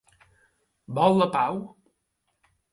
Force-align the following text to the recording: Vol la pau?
Vol 0.99 1.19
la 1.21 1.29
pau? 1.37 1.63